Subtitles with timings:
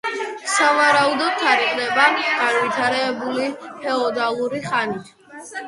[0.53, 2.07] სავარაუდოდ თარიღდება
[2.39, 3.47] განვითარებული
[3.85, 5.17] ფეოდალური ხანით.